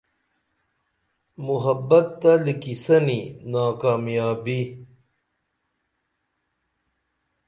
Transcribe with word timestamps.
محبت 1.45 2.07
تہ 2.21 2.31
لیکیسنی 2.45 3.21
ناکامیابی 3.51 4.59